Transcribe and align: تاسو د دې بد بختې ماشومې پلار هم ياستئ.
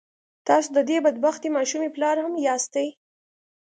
تاسو 0.47 0.69
د 0.77 0.79
دې 0.89 0.97
بد 1.05 1.15
بختې 1.23 1.47
ماشومې 1.57 1.89
پلار 1.95 2.15
هم 2.25 2.33
ياستئ. 2.47 2.87